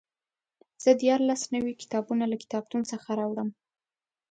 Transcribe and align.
زه 0.83 0.91
دیارلس 1.01 1.41
نوي 1.55 1.73
کتابونه 1.81 2.23
له 2.31 2.37
کتابتون 2.43 2.81
څخه 2.91 3.09
راوړم. 3.19 3.49